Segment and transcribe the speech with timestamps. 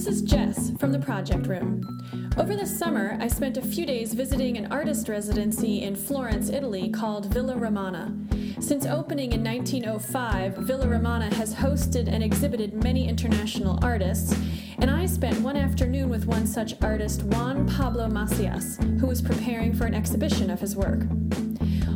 [0.00, 2.00] This is Jess from the Project Room.
[2.38, 6.88] Over the summer, I spent a few days visiting an artist residency in Florence, Italy
[6.88, 8.16] called Villa Romana.
[8.60, 14.34] Since opening in 1905, Villa Romana has hosted and exhibited many international artists,
[14.78, 19.74] and I spent one afternoon with one such artist, Juan Pablo Macias, who was preparing
[19.74, 21.00] for an exhibition of his work.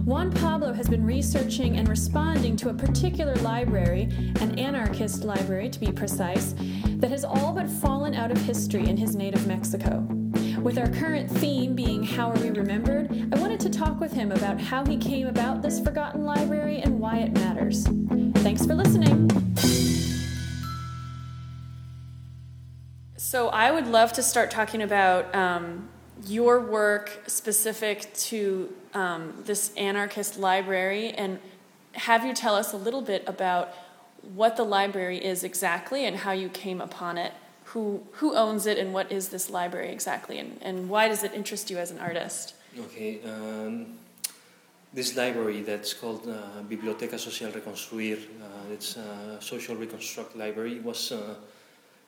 [0.04, 4.02] Juan Pablo has been researching and responding to a particular library,
[4.42, 6.54] an anarchist library to be precise,
[6.96, 10.06] that has all but fallen out of history in his native Mexico.
[10.60, 14.30] With our current theme being How Are We Remembered, I wanted to talk with him
[14.30, 17.86] about how he came about this forgotten library and why it matters.
[18.42, 19.30] Thanks for listening.
[23.16, 25.88] So, I would love to start talking about um,
[26.26, 31.38] your work specific to um, this anarchist library and
[31.92, 33.74] have you tell us a little bit about
[34.34, 37.32] what the library is exactly and how you came upon it.
[37.66, 41.34] Who, who owns it and what is this library exactly and, and why does it
[41.34, 42.54] interest you as an artist?
[42.78, 43.86] Okay, um,
[44.92, 50.84] this library that's called uh, Biblioteca Social Reconstruir, uh, it's a social reconstruct library, it
[50.84, 51.34] was uh,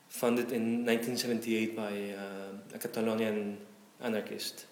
[0.09, 3.59] funded in 1978 by uh, a Catalonian
[4.01, 4.67] anarchist,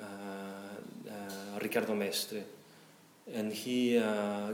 [0.00, 2.42] uh, uh, Ricardo Mestre.
[3.32, 4.52] And he uh,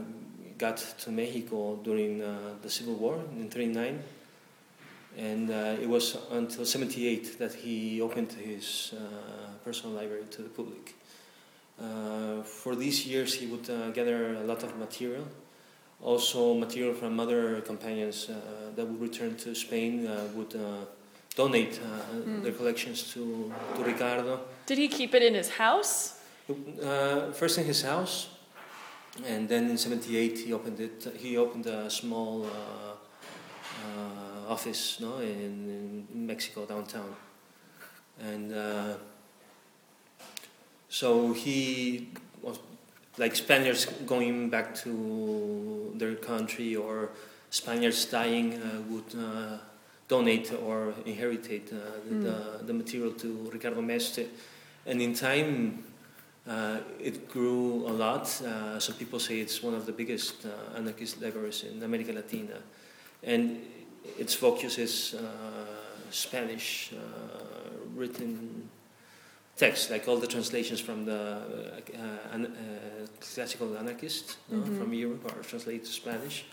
[0.57, 4.03] got to Mexico during the Civil War in 39
[5.17, 8.99] and uh, it was until 78 that he opened his uh,
[9.63, 10.93] personal library to the public.
[11.81, 15.27] Uh, for these years, he would gather a lot of material,
[16.01, 18.29] also material from other companions
[18.75, 20.55] that would return to Spain, would
[21.37, 22.43] donate uh, mm.
[22.43, 24.41] their collections to, to Ricardo.
[24.65, 26.19] Did he keep it in his house?
[26.49, 28.29] Uh, first in his house,
[29.25, 31.07] and then in '78 he opened it.
[31.17, 32.49] He opened a small uh,
[33.85, 37.13] uh office, no, in, in, Mexico downtown,
[38.21, 38.93] and uh,
[40.87, 42.07] so he
[42.41, 42.59] was
[43.17, 47.09] like Spaniards going back to their country or
[47.49, 49.13] Spaniards dying uh, would
[50.07, 51.75] donate or inherited uh,
[52.09, 52.23] mm.
[52.23, 54.25] the, the material to Ricardo Mestre.
[54.85, 55.83] And in time,
[56.47, 58.41] uh, it grew a lot.
[58.41, 62.57] Uh, some people say it's one of the biggest uh, anarchist libraries in America Latina.
[63.23, 63.59] And
[64.17, 65.65] its focus is uh,
[66.09, 66.97] Spanish uh,
[67.95, 68.69] written
[69.57, 71.41] text, like all the translations from the
[72.31, 72.55] an,
[73.19, 74.77] classical anarchists mm-hmm.
[74.77, 76.45] from Europe are translated to Spanish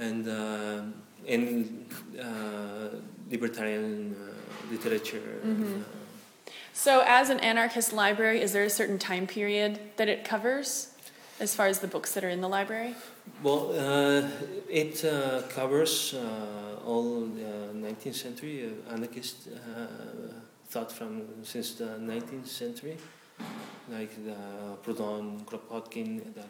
[0.00, 0.82] and uh,
[1.26, 1.86] in
[2.18, 2.88] uh,
[3.30, 5.40] libertarian uh, literature.
[5.44, 5.82] Mm-hmm.
[6.72, 10.94] so, as an anarchist library, is there a certain time period that it covers,
[11.38, 12.94] as far as the books that are in the library?
[13.42, 14.28] Well, uh,
[14.68, 19.48] it uh, covers uh, all the 19th century anarchist
[20.68, 22.96] thought from since the 19th century,
[23.90, 24.36] like the
[24.84, 26.48] Proudhon, Kropotkin, that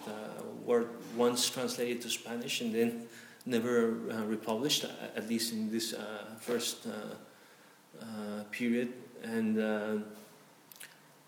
[0.65, 3.09] were once translated to Spanish and then
[3.47, 4.85] never uh, republished,
[5.17, 8.93] at least in this uh, first uh, period.
[9.23, 10.05] And, and,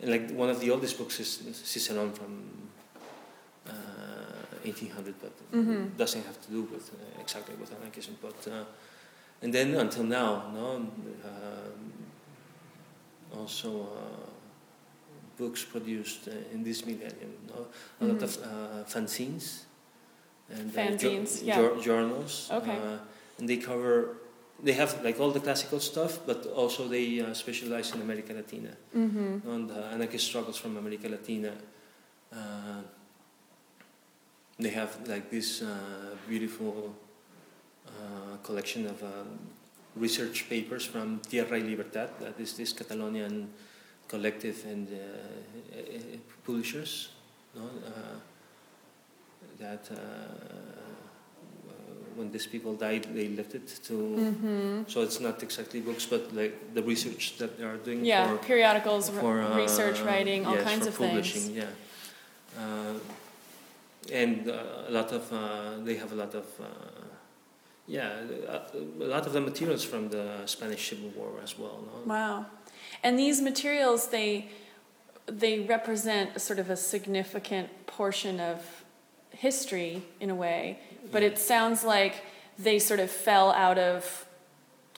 [0.01, 2.51] like one of the oldest books is Cicerone from
[4.65, 5.97] 1800, but mm-hmm.
[5.97, 6.91] doesn't have to do with
[7.21, 8.17] exactly with anarchism.
[8.21, 8.49] But
[9.43, 10.91] and then until now, no, um,
[13.37, 13.89] also
[15.37, 17.35] books produced in this millennium.
[17.49, 17.55] No?
[17.55, 18.13] A mm-hmm.
[18.13, 19.65] lot of uh, fanzines
[20.59, 21.71] and fanzines, yeah.
[21.81, 22.49] journals.
[22.53, 22.77] Okay.
[22.77, 22.99] Uh,
[23.39, 24.17] and they cover,
[24.63, 28.77] they have like all the classical stuff, but also they uh, specialize in America Latina,
[28.97, 29.49] mm-hmm.
[29.49, 31.53] on the anarchist struggles from America Latina.
[32.33, 32.83] Uh,
[34.59, 36.95] they have like this uh, beautiful
[37.87, 39.39] uh, collection of um,
[39.97, 43.49] research papers from Tierra y Libertad, that is this Catalonian
[44.09, 45.77] collective and uh,
[46.45, 47.11] publishers.
[47.55, 47.69] No?
[49.59, 49.97] That uh,
[52.17, 53.93] when these people died, they left it to.
[53.93, 54.83] Mm-hmm.
[54.87, 58.05] So it's not exactly books, but like the research that they are doing.
[58.05, 61.57] Yeah, for, periodicals, for uh, research, writing, all yes, kinds of publishing, things.
[61.57, 62.95] Yeah, uh,
[64.13, 66.47] and uh, a lot of uh, they have a lot of.
[66.61, 66.65] Uh,
[67.89, 68.21] yeah,
[68.75, 71.85] a lot of the materials from the Spanish Civil War as well.
[71.85, 72.15] No?
[72.15, 72.47] Wow,
[73.03, 74.49] and these materials they
[75.27, 78.82] they represent sort of a significant portion of
[79.33, 80.79] history in a way,
[81.11, 82.25] but it sounds like
[82.59, 84.27] they sort of fell out of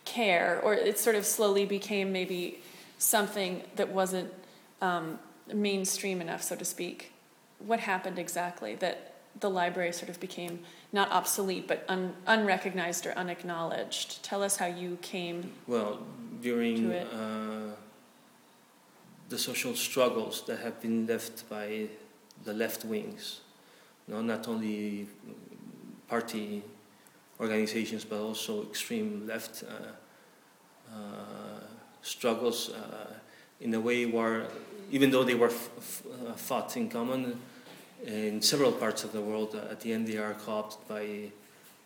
[0.04, 2.58] care, or it sort of slowly became maybe
[2.98, 4.32] something that wasn't
[4.80, 5.18] um,
[5.52, 7.12] mainstream enough, so to speak.
[7.58, 10.60] What happened exactly that the library sort of became
[10.92, 14.22] not obsolete but un, unrecognized or unacknowledged.
[14.22, 15.52] Tell us how you came.
[15.66, 15.98] Well,
[16.40, 17.74] during uh,
[19.28, 21.88] the social struggles that have been left by
[22.44, 23.40] the left wings,
[24.08, 25.06] no, not only
[26.08, 26.62] party
[27.40, 31.60] organizations but also extreme left uh, uh,
[32.02, 33.12] struggles uh,
[33.60, 34.46] in a way where,
[34.90, 37.38] even though they were f- f- uh, fought in common
[38.04, 41.30] in several parts of the world, uh, at the end they are co-opted by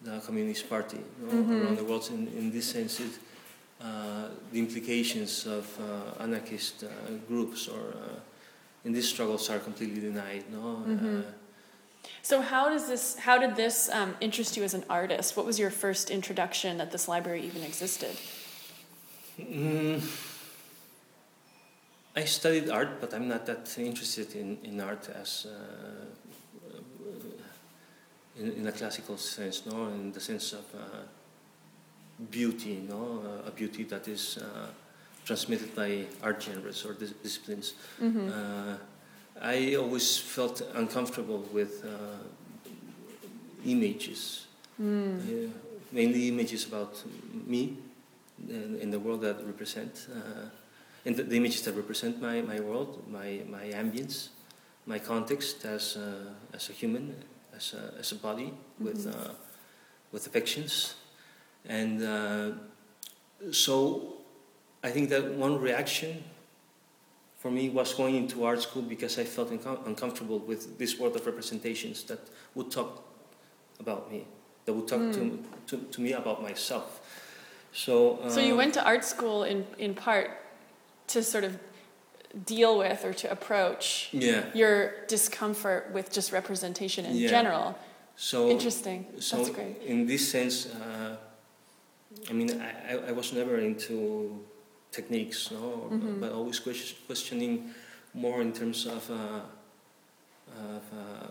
[0.02, 1.62] the Communist Party you know, Mhm.
[1.62, 2.08] around the world.
[2.12, 3.12] In, in this sense, it,
[3.80, 6.88] uh, the implications of uh, anarchist uh,
[7.28, 8.18] groups or uh,
[8.84, 10.44] in these struggles are completely denied.
[10.52, 11.24] No, Mhm.
[12.08, 13.16] Uh, So how does this?
[13.19, 15.37] How did this um, interest you as an artist?
[15.37, 18.16] What was your first introduction that this library even existed?
[19.40, 20.02] Mm,
[22.16, 26.05] I studied art, but I'm not that interested in, in art as uh,
[28.38, 31.02] in, in a classical sense, no, in the sense of uh,
[32.31, 34.66] beauty, no, uh, a beauty that is uh,
[35.25, 37.75] transmitted by art genres or dis- disciplines.
[38.02, 38.28] Mm-hmm.
[39.40, 41.90] I always felt uncomfortable with uh,
[43.64, 44.44] images,
[44.81, 45.19] Mm.
[45.19, 45.50] uh,
[45.90, 47.02] mainly images about
[47.46, 47.76] me
[48.49, 50.49] and, and the world that represent, uh,
[51.05, 54.29] and the, the images that represent my, my world, my, my ambience,
[54.87, 57.12] my context as, uh, as a human,
[57.56, 59.14] as a, as a body with, Mhm.
[59.14, 59.32] uh,
[60.12, 60.94] with affections.
[61.64, 62.52] And uh,
[63.50, 64.14] so
[64.85, 66.23] I think that one reaction
[67.38, 71.14] for me was going into art school because I felt uncom- uncomfortable with this world
[71.17, 72.19] of representations that
[72.55, 73.02] would talk
[73.81, 74.26] about me,
[74.64, 75.38] that would talk to, Mm.
[75.69, 77.00] to, to me about myself.
[77.73, 80.31] So, uh, So you went to art school in in part
[81.08, 81.52] to sort of
[82.44, 84.43] deal with or to approach Yeah.
[84.55, 87.31] your discomfort with just representation in Yeah.
[87.31, 87.75] general.
[88.17, 89.06] So, Interesting.
[89.20, 89.76] so That's great.
[89.87, 91.17] in this sense, uh,
[92.29, 94.40] I mean, I- I was never into
[94.90, 96.20] techniques, no, Mhm.
[96.20, 96.61] but always
[97.06, 97.75] questioning
[98.14, 99.40] more in terms of, uh,
[100.76, 101.26] of uh,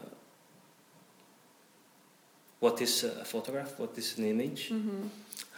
[2.59, 5.07] what is a photograph, what is an image, Mm-hmm.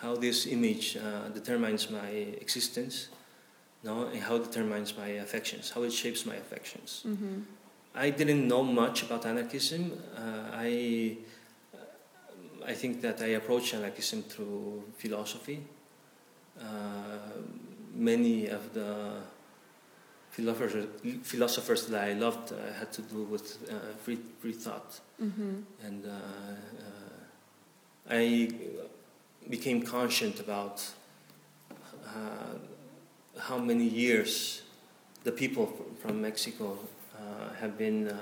[0.02, 2.10] how this image uh, determines my
[2.42, 3.10] existence,
[3.84, 7.04] no, and how it determines my affections, how it shapes my affections.
[7.06, 7.42] Mm-hmm.
[7.96, 9.92] I didn't know much about anarchism.
[10.16, 11.18] Uh, I,
[12.66, 15.60] I think that I approached anarchism through philosophy.
[16.60, 16.64] Uh,
[17.94, 19.22] many of the
[20.32, 20.88] philosophers,
[21.24, 25.00] philosophers that I loved uh, had to do with uh, free, free thought.
[25.22, 25.62] Mm-hmm.
[25.86, 28.50] And uh, uh, I
[29.50, 30.86] became conscient about
[32.06, 32.58] uh,
[33.40, 34.62] how many years
[35.24, 36.78] the people fr- from Mexico
[37.16, 38.18] uh, have been uh,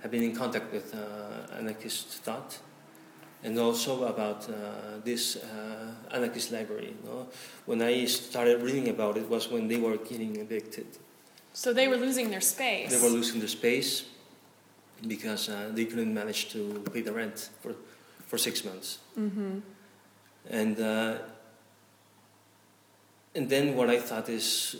[0.00, 2.58] have been in contact with uh, anarchist thought,
[3.44, 4.54] and also about uh,
[5.04, 6.94] this uh, anarchist library.
[7.02, 7.28] You know?
[7.66, 10.86] When I started reading about it, was when they were getting evicted.
[11.52, 12.90] So they were losing their space.
[12.90, 14.04] They were losing their space
[15.06, 17.74] because uh, they couldn't manage to pay the rent for,
[18.26, 18.98] for six months.
[19.18, 19.58] Mm-hmm.
[20.50, 21.18] And, uh,
[23.34, 24.76] and then what I thought is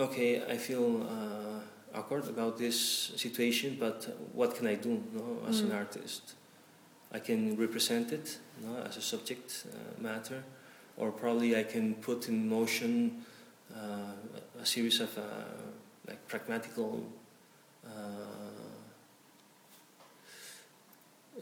[0.00, 5.60] okay, I feel uh, awkward about this situation, but what can I do no, as
[5.60, 5.76] an Mm.
[5.76, 6.34] artist?
[7.12, 10.42] I can represent it no, as a subject uh, matter,
[10.96, 13.24] or probably I can put in motion
[13.74, 14.12] uh,
[14.60, 15.22] a series of uh,
[16.06, 17.04] like pragmatical
[17.84, 17.88] uh,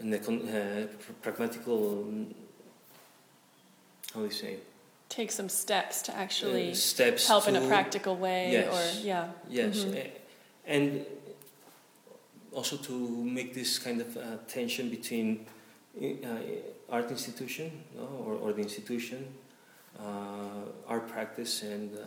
[0.01, 2.05] and econ- uh, pr- pragmatical
[4.15, 4.57] how do you say
[5.09, 8.69] Take some steps to actually uh, steps help in a practical way, Yes.
[8.75, 9.29] or yeah.
[9.49, 10.11] Yes, Mhm.
[10.67, 11.07] and
[12.53, 12.93] also to
[13.25, 15.47] make this kind of uh, tension between
[16.91, 19.27] art institution no, or, or the institution,
[19.99, 20.03] uh,
[20.87, 22.01] art practice, and uh,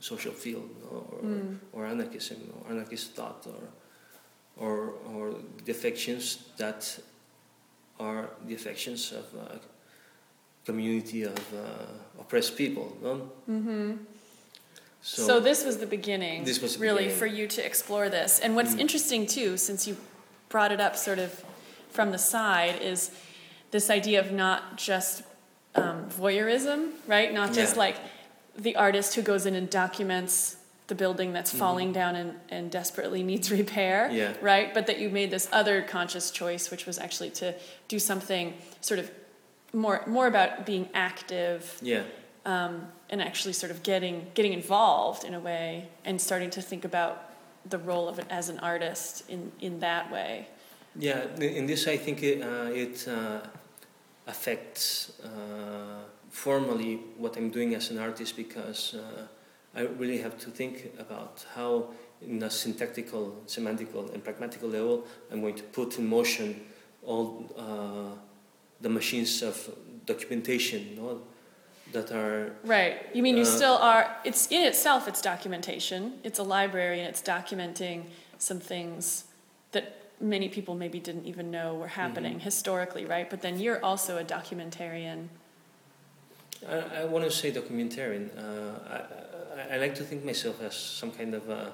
[0.00, 1.58] social field, no, or, Mm.
[1.72, 3.62] or anarchism, or anarchist thought, or,
[4.66, 6.98] or, or the affections that
[8.00, 9.60] are the affections of a
[10.64, 12.96] community of uh, oppressed people.
[13.02, 13.30] No?
[13.48, 13.92] Mm-hmm.
[15.02, 17.18] So, this was the beginning, This was the really, beginning.
[17.18, 18.40] for you to explore this.
[18.40, 18.80] And what's Mm.
[18.80, 19.96] interesting too, since you
[20.48, 21.44] brought it up sort of
[21.90, 23.10] from the side, is
[23.70, 25.22] this idea of not just
[25.74, 27.32] um, voyeurism, right?
[27.34, 27.80] Not just Yeah.
[27.80, 27.96] like
[28.56, 30.56] the artist who goes in and documents
[30.86, 31.58] the building that's Mhm.
[31.58, 34.32] falling down and, and desperately needs repair, Yeah.
[34.40, 34.72] right?
[34.72, 37.54] But that you made this other conscious choice, which was actually to
[37.88, 39.10] do something sort of
[39.72, 42.04] more more about being active Yeah.
[42.46, 46.84] um, and actually sort of getting getting involved in a way and starting to think
[46.84, 47.30] about
[47.68, 50.46] the role of it as an artist in, in that way.
[50.98, 53.40] Yeah, in this I think it, uh, it uh,
[54.26, 59.26] affects uh, formally what I'm doing as an artist because uh,
[59.74, 61.88] I really have to think about how,
[62.22, 66.62] in a syntactical, semantical, and pragmatical level, I'm going to put in motion
[67.04, 68.18] all uh,
[68.80, 69.70] the machines of
[70.06, 70.96] documentation.
[70.96, 71.20] No?
[71.92, 76.38] that are right you mean you uh, still are it's in itself it's documentation it's
[76.40, 78.02] a library and it's documenting
[78.38, 79.24] some things
[79.70, 82.50] that many people maybe didn't even know were happening mm-hmm.
[82.50, 85.26] historically right but then you're also a documentarian
[86.68, 89.02] i, I want to say documentarian uh,
[89.70, 91.72] I, I, like to think myself as some kind of a,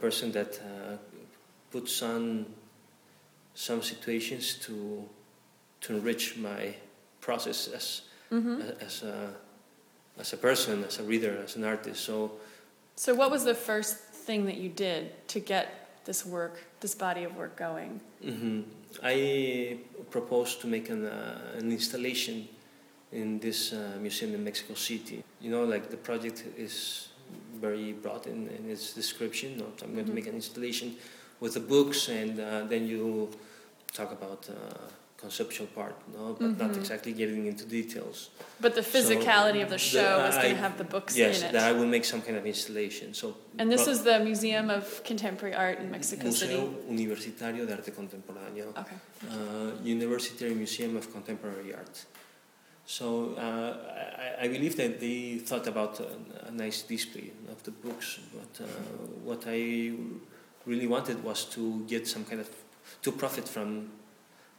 [0.00, 0.96] person that uh,
[1.70, 2.46] puts on
[3.54, 5.04] some situations to
[5.82, 6.74] to enrich my
[7.20, 8.62] process as mm-hmm.
[8.80, 9.34] as a
[10.18, 12.04] as a person, as a reader, as an artist.
[12.04, 12.32] So,
[12.96, 17.24] so what was the first thing that you did to get this work, this body
[17.24, 18.00] of work going?
[18.24, 18.62] Mm-hmm.
[19.02, 19.78] I
[20.10, 22.48] proposed to make an, uh, an installation
[23.12, 25.22] in this uh, museum in Mexico City.
[25.40, 27.08] You know, like the project is
[27.60, 29.50] very broad in, in its description.
[29.52, 30.06] I'm going mm-hmm.
[30.06, 30.96] to make an installation
[31.40, 33.30] with the books, and uh, then you
[33.92, 36.66] talk about uh, conceptual part, no, but mm-hmm.
[36.66, 38.30] not exactly getting into details.
[38.60, 41.26] But the physicality so of the show the, is going to have the books yes,
[41.26, 41.52] in it.
[41.52, 43.14] Yes, that I will make some kind of installation.
[43.14, 43.36] So.
[43.58, 46.62] And this is the Museum of Contemporary Art in Mexico Museo City.
[46.90, 48.66] Universitario de Arte Contemporáneo.
[48.82, 48.96] Okay.
[49.30, 52.04] Uh, University Museum of Contemporary Art.
[52.86, 57.72] So uh, I, I, believe that they thought about a, a, nice display of the
[57.72, 58.68] books, but uh,
[59.24, 59.90] what I
[60.66, 62.48] really wanted was to get some kind of
[63.02, 63.90] to profit from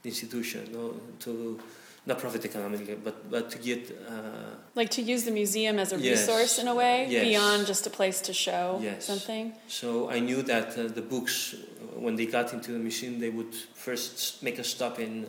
[0.04, 1.60] institution, no, to
[2.08, 5.98] not profit economically, but but to get uh, like to use the museum as a
[5.98, 7.24] yes, resource in a way yes.
[7.24, 9.06] beyond just a place to show yes.
[9.06, 9.54] something.
[9.68, 11.56] So I knew that uh, the books,
[11.96, 15.28] when they got into the museum, they would first make a stop in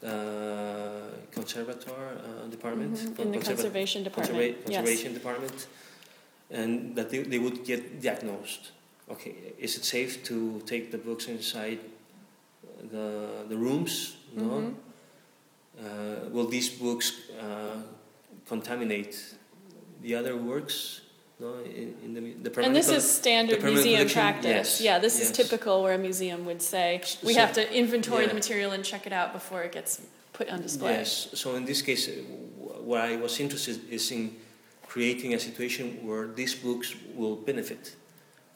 [0.00, 3.22] the conservatoire uh, department, mm-hmm.
[3.22, 5.66] in the Conserva- conservation department, Conserva- conservation department,
[6.50, 8.72] and that they, they would get diagnosed.
[9.10, 11.78] Okay, is it safe to take the books inside
[12.90, 14.48] the, the rooms, mm-hmm.
[14.48, 14.74] no?
[15.80, 17.82] Uh, will these books uh,
[18.46, 19.34] contaminate
[20.02, 21.00] the other works?
[21.40, 24.78] No, in, in the, the and this is standard museum practice.
[24.78, 25.30] Yes, yeah, this yes.
[25.30, 28.28] is typical where a museum would say we so, have to inventory yeah.
[28.28, 30.00] the material and check it out before it gets
[30.32, 30.92] put on display.
[30.92, 31.30] Yes.
[31.34, 32.08] So in this case,
[32.58, 34.36] what I was interested is in
[34.86, 37.96] creating a situation where these books will benefit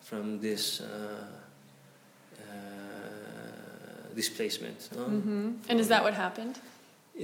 [0.01, 0.81] from this.
[0.81, 1.27] Uh,
[4.23, 4.79] displacement.
[4.97, 5.05] No?
[5.05, 5.47] Mm-hmm.
[5.69, 6.55] And is that what happened?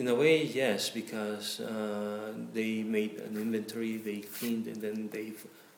[0.01, 5.27] In a way, yes, because uh, they made an inventory, they cleaned, and then they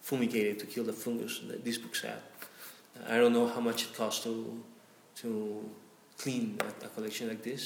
[0.08, 2.22] fumigated to kill the fungus that these books had.
[3.14, 4.34] I don't know how much it costs to
[5.22, 5.30] to
[6.22, 7.64] clean a, a collection like this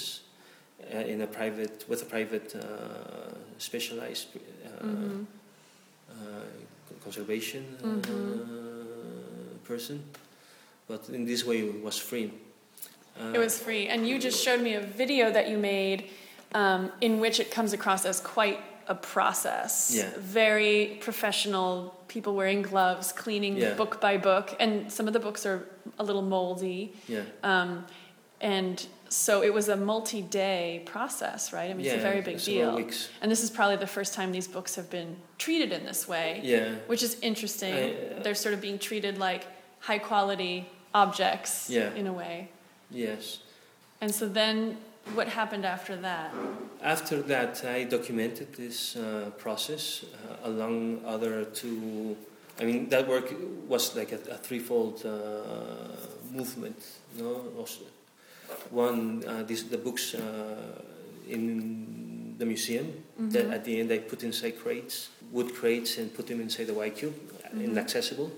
[0.95, 2.61] uh, in a private with a private uh,
[3.59, 5.23] specialized uh, mm-hmm.
[6.11, 6.45] Uh,
[7.05, 9.57] conservation uh, mm-hmm.
[9.71, 9.97] person.
[10.91, 12.33] But in this way, it was free.
[13.19, 13.89] Uh, it was free.
[13.89, 16.11] And you just showed me a video that you made
[16.55, 19.93] um, in which it comes across as quite a process.
[19.95, 20.11] Yeah.
[20.19, 23.75] Very professional, people wearing gloves, cleaning yeah.
[23.75, 24.57] book by book.
[24.59, 25.67] And some of the books are
[25.99, 26.93] a little moldy.
[27.09, 27.23] Yeah.
[27.43, 27.87] Um,
[28.41, 31.71] and so it was a multi-day process, right?
[31.71, 32.77] I mean, yeah, it's a very big deal.
[32.77, 33.11] Weeks.
[33.21, 36.41] And this is probably the first time these books have been treated in this way.
[36.43, 36.77] Yeah.
[36.87, 37.75] Which is interesting.
[37.75, 39.47] I, uh, They're sort of being treated like
[39.81, 41.93] high quality objects yeah.
[41.95, 42.49] in a way.
[42.91, 43.41] Yes.
[44.01, 44.79] And so then
[45.15, 46.33] what happened after that?
[46.83, 52.17] After that, I documented this uh, process uh, along other two.
[52.61, 53.33] I mean, that work
[53.69, 55.97] was like a, a threefold uh,
[56.31, 56.83] movement.
[57.17, 57.43] You know?
[57.59, 57.83] Also,
[58.71, 60.83] one, uh, this, the books uh,
[61.29, 63.31] in the museum mm-hmm.
[63.31, 66.75] that at the end I put inside crates, wood crates, and put them inside the
[66.75, 67.63] Y cube, mm-hmm.
[67.63, 68.31] inaccessible,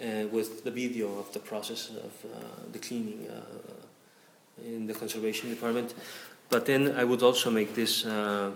[0.00, 3.28] uh, with the video of the process of the cleaning
[4.64, 5.94] in the conservation department.
[6.48, 8.52] But then I would also make this uh,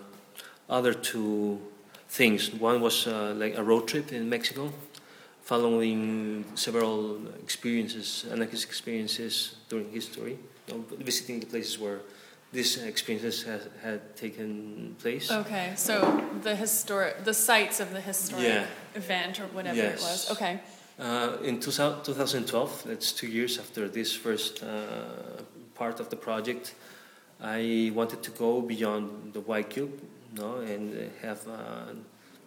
[0.68, 1.58] other two
[2.08, 2.52] things.
[2.52, 4.72] One was uh, like a road trip in Mexico,
[5.42, 12.00] following several experiences, anarchist experiences during history, you know, visiting the places where
[12.52, 15.30] these experiences had, had taken place.
[15.30, 18.66] Okay, so the historic, the sites of the historic yeah.
[18.94, 20.00] event or whatever yes.
[20.00, 20.30] it was.
[20.32, 20.60] Okay.
[20.98, 25.42] Uh, in 2012, that's two years after this first uh,
[25.78, 26.75] part of the project,
[27.40, 30.00] I wanted to go beyond the Y cube,
[30.37, 31.94] no, and have uh,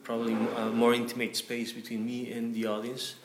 [0.04, 3.16] probably a more intimate space between me and the audience.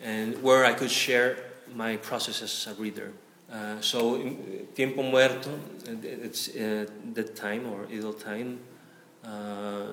[0.00, 1.38] and where I could share
[1.74, 3.12] my process as a reader.
[3.50, 4.18] Uh, so,
[4.74, 5.58] Tiempo Muerto,
[6.02, 8.58] it's uh, the time or idle time,
[9.24, 9.92] uh,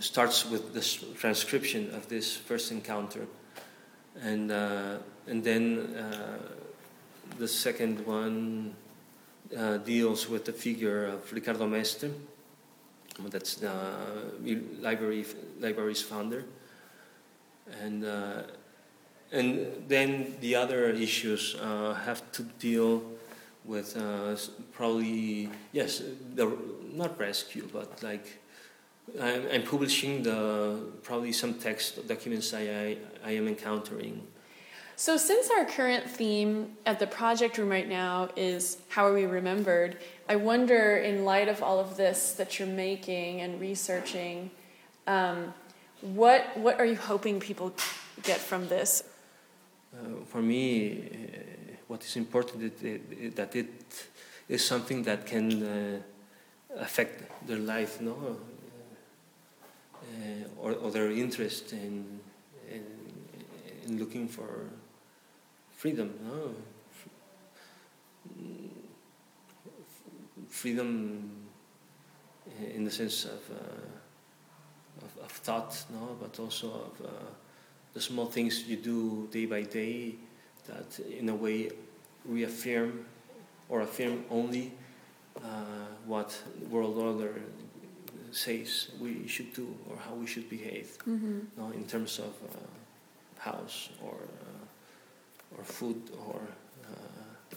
[0.00, 3.26] starts with the transcription of this first encounter,
[4.20, 4.96] and uh,
[5.26, 6.38] and then uh,
[7.38, 8.74] the second one
[9.56, 12.10] uh, deals with the figure of Ricardo Mestre,
[13.28, 13.72] that's the
[14.80, 15.26] library
[15.60, 16.44] library's founder,
[17.80, 18.04] and
[19.32, 23.02] and then the other issues uh, have to deal
[23.64, 24.36] with uh,
[24.72, 26.02] probably yes,
[26.34, 26.56] the
[26.92, 28.38] not rescue, but like
[29.20, 34.26] I'm, I'm, publishing the probably some text documents I, I, I am encountering.
[34.96, 39.24] So, since our current theme at the project room right now is how are we
[39.26, 39.96] remembered,
[40.28, 44.50] I wonder, in light of all of this that you're making and researching,
[45.06, 45.54] um,
[46.02, 47.72] what what are you hoping people
[48.22, 49.04] get from this?
[49.94, 53.68] Uh, for me, uh, what is important is that it
[54.48, 56.00] is something that can uh,
[56.76, 58.36] affect their life, no,
[60.58, 62.20] or, or, their interest in,
[62.70, 62.84] in,
[63.86, 64.68] in looking for
[65.82, 66.54] freedom, no?
[70.48, 71.30] freedom
[72.74, 77.08] in the sense of, uh, of, of, thought, no, but also of uh,
[77.94, 80.14] the small things you do day by day
[80.68, 81.68] that in a way
[82.24, 83.04] reaffirm
[83.68, 84.70] or affirm only
[85.38, 85.40] uh,
[86.06, 87.42] what world order
[88.30, 91.40] says we should do or how we should behave mm-hmm.
[91.56, 94.61] know, in terms of uh, house or uh,
[95.58, 96.40] or food or
[96.84, 97.56] uh,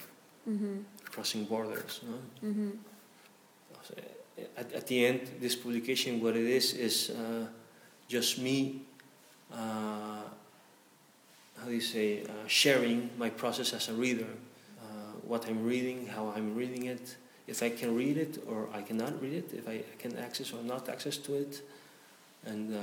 [0.50, 0.78] mm-hmm.
[1.06, 2.50] crossing borders no?
[2.50, 2.70] mm-hmm.
[4.58, 7.46] at, at the end this publication what it is is uh,
[8.08, 8.82] just me
[9.54, 10.22] uh,
[11.58, 14.28] how do you say, uh, sharing my process as a reader,
[14.82, 14.86] uh,
[15.24, 17.16] what I'm reading, how I'm reading it,
[17.48, 20.62] if I can read it or I cannot read it, if I can access or
[20.64, 21.62] not access to it,
[22.46, 22.78] and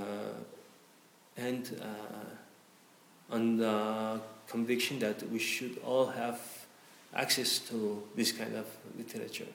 [1.37, 1.83] and
[3.31, 4.20] on the
[4.53, 6.38] conviction that we should all have
[7.15, 9.51] access to this kind of literature.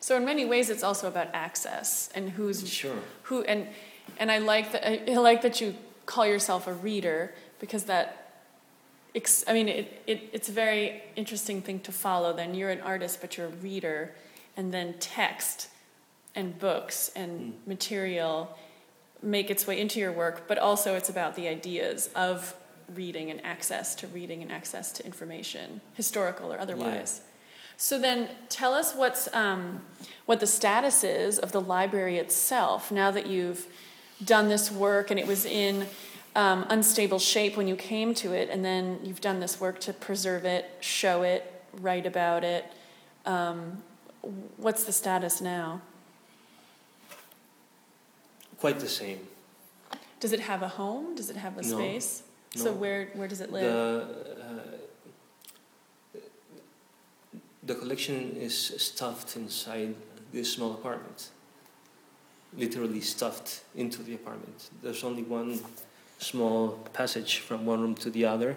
[0.00, 3.68] So in many ways, it's also about access and who's sure who and
[4.18, 5.74] and I like that I like that you
[6.06, 8.22] call yourself a reader because that
[9.46, 12.32] I mean, it, it, it's a very interesting thing to follow.
[12.32, 14.14] Then you're an artist, but you're a reader,
[14.56, 15.68] and then text
[16.34, 17.66] and books and mm.
[17.66, 18.56] material
[19.22, 22.54] make its way into your work, but also it's about the ideas of
[22.94, 27.20] reading and access to reading and access to information, historical or otherwise.
[27.22, 27.28] Yeah.
[27.76, 29.80] So then, tell us what's um,
[30.26, 33.66] what the status is of the library itself now that you've
[34.24, 35.86] done this work and it was in
[36.34, 39.92] um, unstable shape when you came to it, and then you've done this work to
[39.92, 42.64] preserve it, show it, write about it.
[43.26, 43.82] Um,
[44.56, 45.82] what's the status now?
[48.58, 49.18] Quite the same.
[50.20, 51.16] Does it have a home?
[51.16, 52.22] Does it have a no, space?
[52.56, 52.64] No.
[52.64, 53.64] So where where does it live?
[53.64, 56.18] The, uh,
[57.62, 59.94] the collection is stuffed inside
[60.32, 61.30] this small apartment
[62.56, 64.70] literally stuffed into the apartment.
[64.82, 65.60] There's only one
[66.18, 68.56] small passage from one room to the other,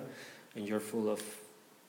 [0.55, 1.21] and you're full of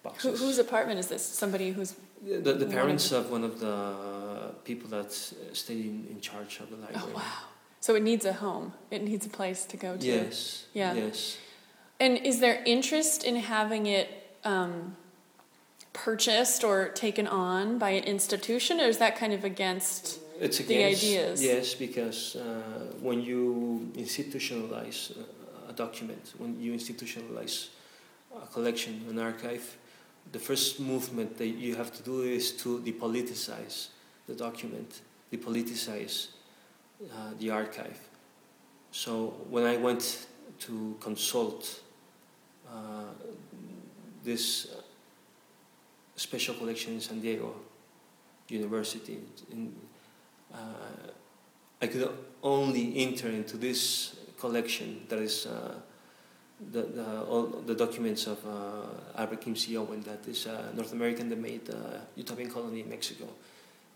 [0.02, 0.38] boxes.
[0.38, 1.24] Who, whose apartment is this?
[1.24, 6.60] Somebody who's the, the parents of one of the people that stay in, in charge
[6.60, 7.04] of the library.
[7.12, 7.38] Oh wow!
[7.80, 8.72] So it needs a home.
[8.90, 10.06] It needs a place to go to.
[10.06, 10.66] Yes.
[10.72, 10.94] Yeah.
[10.94, 11.38] Yes.
[11.98, 14.96] And is there interest in having it um,
[15.92, 20.20] purchased or taken on by an institution, or is that kind of against?
[20.40, 21.42] it's against, the ideas.
[21.42, 22.42] Yes, because uh,
[23.00, 25.16] when you institutionalize
[25.68, 27.68] a document, when you institutionalize
[28.42, 29.76] a collection, an archive,
[30.32, 33.88] the first movement that you have to do is to depoliticize
[34.26, 35.00] the document,
[35.32, 36.28] depoliticize
[37.02, 37.98] uh, the archive.
[38.90, 40.26] So when I went
[40.60, 41.80] to consult
[42.70, 43.04] uh,
[44.24, 44.68] this
[46.16, 47.54] special collection in San Diego
[48.48, 49.18] University,
[49.50, 49.74] in,
[50.52, 50.56] uh,
[51.80, 52.10] I could
[52.42, 55.74] only enter into this collection that is uh,
[56.72, 61.28] the, the, all the documents of uh, Albert Kimsey Owen, that is a North American
[61.28, 63.28] that made a utopian colony in Mexico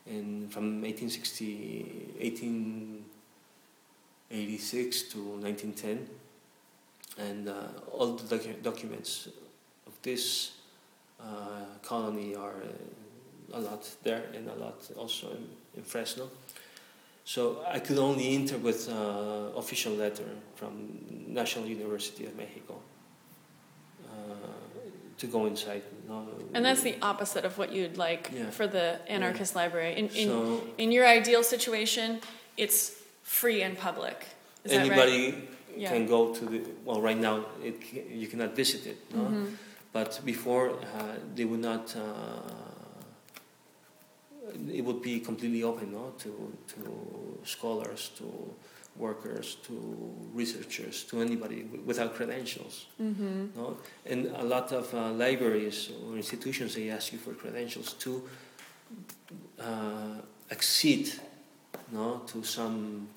[0.07, 6.09] and from 1860, 1886 to 1910.
[7.29, 7.55] And uh,
[7.93, 9.29] all the docu- documents
[9.87, 10.53] of this
[11.21, 11.25] uh,
[11.83, 16.31] colony are uh, a lot there and a lot also in, in Fresno.
[17.25, 20.73] So I could only enter with uh, official letter from
[21.29, 22.81] National University of Mexico.
[24.05, 24.61] Uh,
[25.21, 25.83] to go inside.
[26.09, 26.27] Know.
[26.55, 28.51] And that's the opposite of what you'd like Yeah.
[28.51, 29.93] for the anarchist library.
[29.97, 32.21] In, in, so in your ideal situation,
[32.57, 34.27] it's free and public.
[34.65, 34.91] Is that right?
[34.91, 35.49] anybody
[35.81, 35.93] Yeah.
[35.93, 37.01] can go to the well.
[37.01, 37.77] Right now, it,
[38.21, 38.99] you cannot visit it.
[39.15, 39.23] No?
[39.25, 39.47] Mhm.
[39.93, 41.97] But before, uh, they would not.
[41.97, 42.03] Uh,
[44.73, 46.31] it would be completely open, no, to
[46.75, 48.25] to scholars, to
[48.97, 49.73] workers, to
[50.35, 52.87] researchers, to anybody wi- without credentials.
[52.99, 53.49] Mhm.
[53.57, 53.77] No?
[54.07, 58.11] And a lot of uh, libraries or institutions they ask you for credentials to
[59.59, 61.09] uh, accede,
[61.93, 63.09] no, to some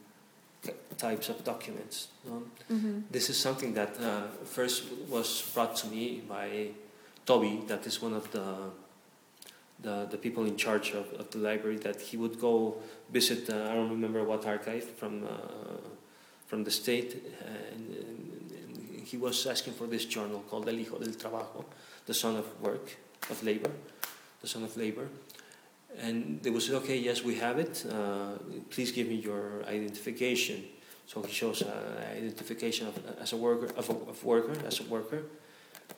[0.97, 2.08] types of documents.
[2.26, 2.43] No?
[2.71, 3.04] Mhm.
[3.12, 6.69] This is something that uh, first was brought to me by
[7.26, 8.71] Toby, that is one of the
[9.82, 11.78] the, the people in charge of, of the library.
[11.78, 12.76] That he would go
[13.12, 13.49] visit.
[13.49, 15.80] Uh, I don't remember what archive from uh,
[16.47, 17.12] from the state,
[17.73, 21.65] and, and he was asking for this journal called El Hijo del Trabajo,
[22.06, 22.95] the son of work,
[23.30, 23.71] of labor,
[24.41, 25.08] the son of labor.
[26.00, 27.86] And they would say, okay, yes, we have it.
[27.90, 28.38] Uh,
[28.70, 30.64] please give me your identification.
[31.06, 31.72] So he shows uh,
[32.18, 35.18] identification of, as a worker, of a of worker, as a worker.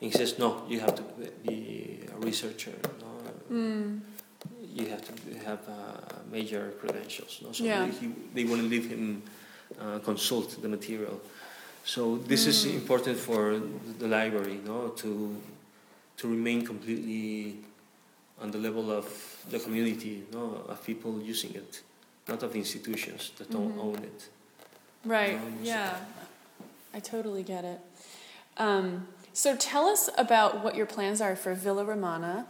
[0.02, 1.04] And he says, no, you have to
[1.48, 2.74] be a researcher.
[3.00, 3.56] No?
[3.56, 4.00] Mm.
[4.74, 5.14] You have to
[5.46, 5.74] have uh,
[6.32, 7.40] major credentials.
[7.44, 7.52] No?
[7.54, 7.88] So Yeah.
[7.88, 9.24] he, they want to leave him
[9.80, 11.22] uh, consult the material.
[11.86, 12.74] So this is Mm.
[12.82, 13.62] important for
[14.00, 15.38] the library, no, to
[16.18, 17.58] to remain completely
[18.42, 19.06] on the level of
[19.50, 21.82] the community, no, of people using it,
[22.28, 23.84] not of the institutions that don't Mhm.
[23.84, 24.30] own it.
[25.06, 25.40] Right.
[25.62, 25.98] Yeah.
[26.94, 27.80] I totally get it.
[28.58, 32.48] Um, so tell us about what your plans are for Villa Romana,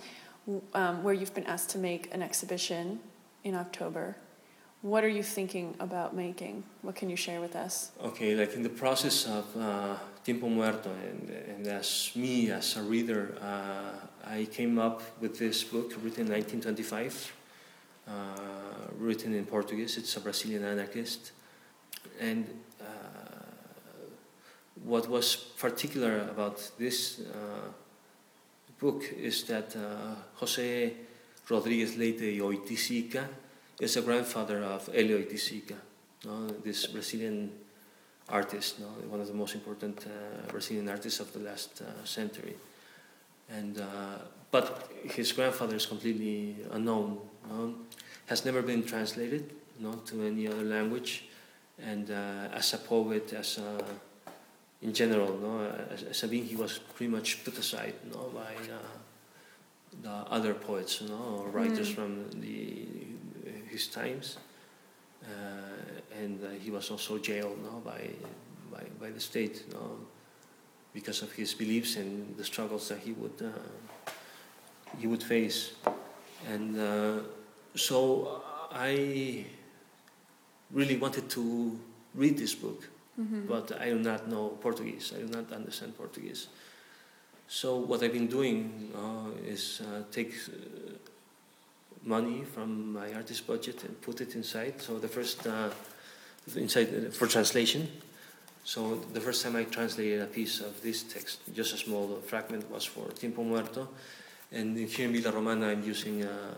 [0.73, 2.99] um, where you've been asked to make an exhibition
[3.43, 4.15] in October.
[4.85, 6.63] What are you thinking about making?
[6.83, 7.89] What can you share with us?
[8.03, 12.83] Okay, like in the process of uh, Tiempo Muerto, and, and as me, as a
[12.83, 17.33] reader, uh, I came up with this book written in 1925,
[18.07, 18.11] uh,
[18.99, 19.97] written in Portuguese.
[19.97, 21.31] It's a Brazilian anarchist.
[22.21, 22.45] And
[22.79, 22.85] uh,
[24.83, 27.71] what was particular about this uh,
[28.79, 30.93] book is that uh, José
[31.49, 33.27] Rodrigues Leite y Oiticica
[33.79, 35.75] is a grandfather of Hélio Oiticica,
[36.25, 36.47] no?
[36.63, 37.51] this Brazilian
[38.29, 38.87] artist, no?
[39.09, 42.55] one of the most important uh, Brazilian artists of the last uh, century.
[43.49, 47.75] And, uh, but his grandfather is completely unknown, no?
[48.27, 49.93] has never been translated no?
[50.05, 51.25] to any other language.
[51.77, 53.83] And uh, as a poet, as a,
[54.81, 55.69] in general, no?
[55.91, 58.31] as, as a being, he was pretty much put aside no?
[58.33, 58.77] by uh,
[60.01, 61.43] the other poets no?
[61.43, 61.95] or writers Mm.
[61.95, 62.87] from the,
[63.69, 64.37] his times.
[65.23, 65.27] Uh,
[66.21, 67.81] and uh, he was also jailed no?
[67.83, 68.09] by,
[68.71, 69.97] by, by the state no?
[70.93, 74.11] because of his beliefs and the struggles that he would, uh,
[74.99, 75.73] he would face.
[76.47, 77.19] And uh,
[77.75, 79.45] so I
[80.71, 81.79] really wanted to
[82.13, 83.47] read this book, Mm-hmm.
[83.47, 85.13] but I do not know Portuguese.
[85.15, 86.47] I do not understand Portuguese.
[87.47, 90.33] So what I've been doing uh, is uh, take
[92.05, 94.81] money from my artist budget and put it inside.
[94.81, 95.69] So the first uh,
[96.55, 97.87] inside uh, for translation.
[98.63, 102.69] So the first time I translated a piece of this text, just a small fragment,
[102.71, 103.87] was for Tiempo Muerto,
[104.51, 106.55] and here in Villa Romana, I'm using uh,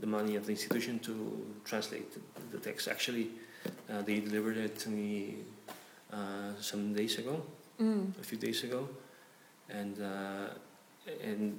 [0.00, 2.12] the money of the institution to translate
[2.50, 2.86] the, text.
[2.88, 3.30] Actually,
[3.90, 5.36] uh, they delivered it to me
[6.12, 7.42] uh, some days ago
[7.80, 8.12] Mm.
[8.20, 8.88] a few days ago,
[9.68, 10.48] and uh,
[11.24, 11.58] and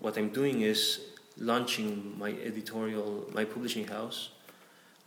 [0.00, 1.00] what I'm doing is
[1.38, 4.30] launching my editorial, my publishing house,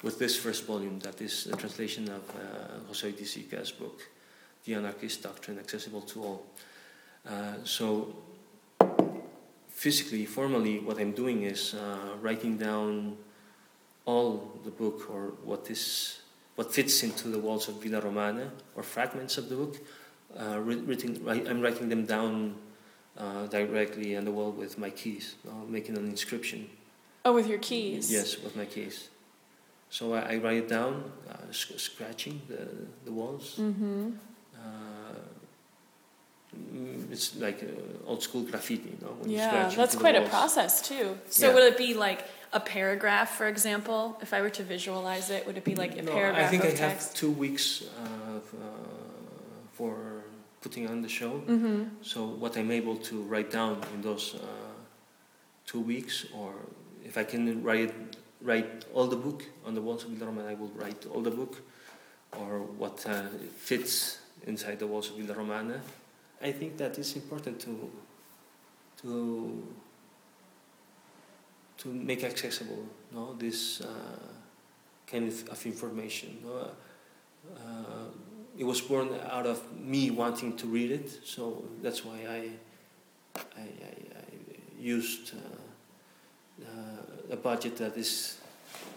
[0.04, 1.00] with this first volume.
[1.00, 4.02] That is a translation of uh, Jose Oiticica's book,
[4.65, 6.46] The Anarchist Doctrine, accessible to all.
[7.28, 8.15] Uh, so
[9.70, 13.17] physically, formally, what I'm doing is uh, writing down
[14.06, 16.17] all the book or what is
[16.56, 19.78] what fits into the walls of Villa Romana or fragments of the book
[20.38, 22.56] uh, I'm writing them down
[23.17, 26.69] uh, directly on the wall with my keys, uh, making an inscription.
[27.26, 28.12] Oh, with your keys.
[28.12, 29.10] Yes, with my keys.
[29.89, 32.67] So I, I write it down, uh, sc- scratching the,
[33.06, 33.58] the walls.
[33.60, 34.10] Mm-hmm.
[34.56, 34.60] Uh,
[37.12, 39.13] it's like uh, old school graffiti, you know?
[39.19, 41.17] when you Yeah, scratch that's quite a process too.
[41.30, 41.54] So Yeah.
[41.54, 44.17] would it be like a paragraph, for example?
[44.21, 46.63] If I were to visualize it, would it be like a No, paragraph I think
[46.63, 47.15] of I have text?
[47.15, 48.39] two weeks uh, uh,
[49.74, 49.95] for
[50.62, 51.32] putting on the show.
[51.32, 51.84] Mm-hmm.
[52.02, 54.47] So what I'm able to write down in those uh,
[55.65, 56.54] two weeks, or
[57.04, 57.93] if I can write
[58.43, 61.32] write all the book on the walls of Villa Romana, I will write all the
[61.32, 61.62] book,
[62.38, 63.24] or what uh,
[63.58, 65.82] fits inside the walls of Villa Romana.
[66.41, 67.91] I think that is important to
[69.02, 69.63] to
[71.78, 73.88] to make accessible no this uh,
[75.08, 76.38] kind of, of information.
[76.43, 76.69] No?
[77.56, 78.06] Uh,
[78.58, 82.50] it was born out of me wanting to read it, so that's why I
[83.58, 84.24] I, I, I
[84.80, 88.38] used uh, uh, a budget that is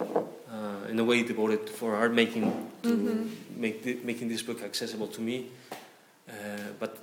[0.01, 2.51] uh, in a way devoted for art making
[2.83, 3.29] to Mhm.
[3.57, 5.47] make the, making this book accessible to me.
[6.27, 6.33] Uh,
[6.79, 6.97] but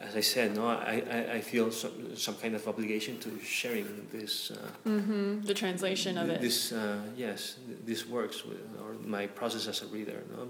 [0.00, 4.06] as I said, no, I, I, I feel some, some kind of obligation to sharing
[4.12, 4.50] this.
[4.50, 5.42] Uh, Mm-hmm.
[5.46, 6.40] The translation of it.
[6.40, 10.22] This, uh, yes, th- this works with or my process as a reader.
[10.30, 10.48] No?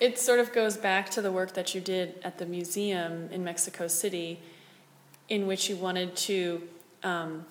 [0.00, 3.44] It sort of goes back to the work that you did at the museum in
[3.44, 4.40] Mexico City,
[5.28, 6.62] in which you wanted to
[7.02, 7.44] um,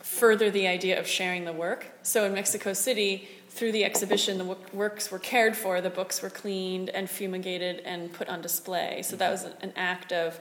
[0.00, 1.86] further the idea of sharing the work.
[2.02, 6.20] So in Mexico City, through the exhibition, the wo- works were cared for, the books
[6.22, 9.02] were cleaned and fumigated and put on display.
[9.02, 10.38] So that was an act of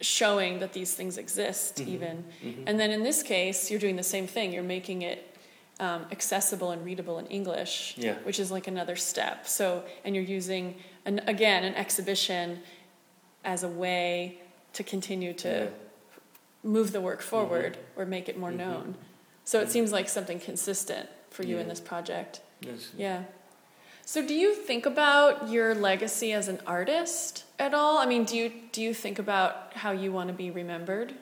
[0.00, 1.88] showing that these things exist, Mhm.
[1.88, 2.24] even.
[2.42, 2.62] Mhm.
[2.66, 4.52] And then in this case, you're doing the same thing.
[4.52, 5.33] You're making it
[5.80, 8.14] um, accessible and readable in English, Yeah.
[8.22, 9.46] which is like another step.
[9.46, 12.60] So, and you're using, an, again, an exhibition
[13.44, 14.40] as a way
[14.74, 15.68] to continue to Yeah.
[16.62, 18.56] move the work forward or make it more Mhm.
[18.56, 18.94] known.
[19.44, 19.70] So it Mhm.
[19.70, 22.40] seems like something consistent for you in this project.
[22.60, 22.88] Yes.
[22.96, 23.24] Yeah.
[24.06, 27.98] So do you think about your legacy as an artist at all?
[27.98, 31.14] I mean, do you do you think about how you want to be remembered?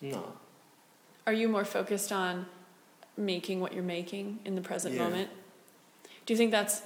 [0.00, 0.32] No.
[1.26, 2.46] Are you more focused on
[3.16, 5.04] making what you're making in the present Yeah.
[5.04, 5.30] moment?
[6.24, 6.82] Do you think that's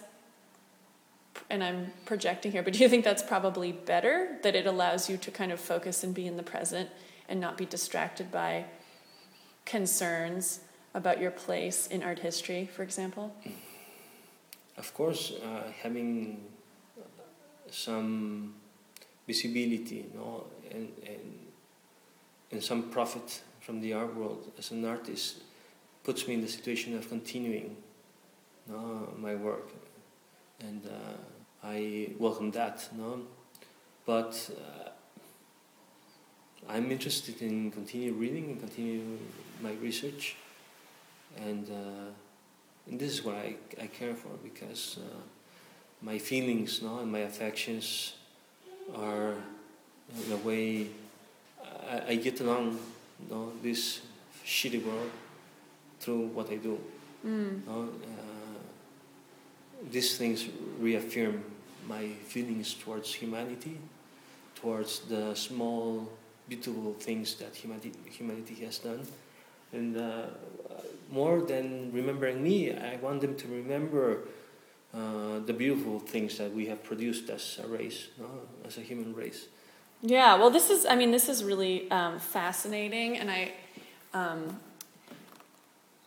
[1.49, 5.17] and I'm projecting here, but do you think that's probably better that it allows you
[5.19, 6.91] to kind of focus and be in the present
[7.29, 8.67] and not be distracted by
[9.65, 10.61] concerns
[10.95, 13.35] about your place in art history, for example?
[14.77, 16.41] Of course, uh, having
[17.71, 18.55] some
[19.27, 21.39] visibility, no, and, and
[22.53, 25.43] and some profit from the art world as an artist
[26.05, 27.77] puts me in the situation of continuing
[28.69, 29.71] no, my work,
[30.61, 32.89] and uh, I welcome that.
[32.97, 33.23] No,
[34.07, 34.91] but uh,
[36.69, 39.19] I'm interested in continue reading and continue
[39.61, 40.37] my research,
[41.37, 41.69] and.
[41.69, 42.11] Uh,
[42.91, 45.17] and this is what I, I care for because uh,
[46.03, 48.15] my feelings no, and my affections
[48.97, 49.35] are
[50.29, 50.89] the way
[51.89, 52.79] I, I get along
[53.29, 54.01] no, this
[54.45, 55.11] shitty world
[56.01, 56.79] through what I do.
[57.25, 57.67] Mm.
[57.67, 57.83] No?
[57.83, 58.41] Uh,
[59.91, 61.45] these things reaffirm
[61.89, 63.79] my feelings towards humanity,
[64.55, 66.09] towards the small,
[66.49, 69.07] beautiful things that humanity, humanity has done.
[69.73, 70.27] And uh,
[71.11, 74.23] more than remembering me, I want them to remember
[74.93, 78.27] uh, the beautiful things that we have produced as a race, no?
[78.67, 79.47] as a human race.
[80.03, 83.53] Yeah, well, this is, I mean, this is really um, fascinating, and I,
[84.15, 84.59] um,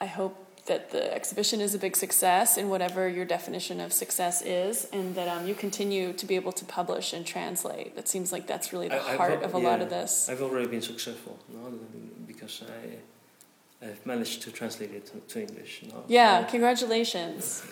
[0.04, 0.36] I hope
[0.66, 5.16] that the exhibition is a big success in whatever your definition of success is, and
[5.16, 7.94] that um, you continue to be able to publish and translate.
[8.02, 10.12] It seems like that's really the I- I've heart of a lot of this.
[10.30, 11.62] I've already been successful no?
[12.28, 15.84] because I, I've managed to translate it to, to English.
[15.90, 16.04] No?
[16.08, 17.64] Yeah, congratulations.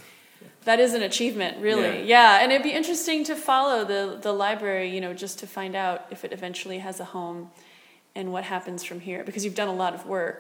[0.64, 2.04] That is an achievement, really.
[2.16, 2.42] Yeah.
[2.42, 5.98] and it'd be interesting to follow the the library, you know, just to find out
[6.16, 7.40] if it eventually has a home
[8.18, 10.40] and what happens from here, because you've done a lot of work.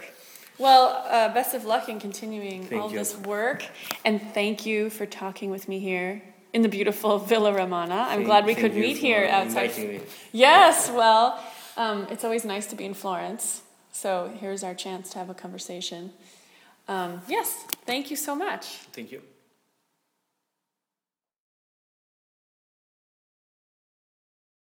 [0.57, 2.97] Well, uh, best of luck in continuing Thank all you.
[2.99, 3.65] this work,
[4.05, 6.21] and thank you for talking with me here
[6.53, 7.95] in the beautiful Villa Romana.
[8.09, 9.75] I'm Thank- glad we could meet here outside.
[9.77, 10.01] me.
[10.31, 11.39] Yes, well,
[11.77, 13.61] um, it's always nice to be in Florence.
[13.91, 16.13] So here's our chance to have a conversation.
[16.87, 18.65] Um, yes, thank you so much.
[18.93, 19.21] Thank you.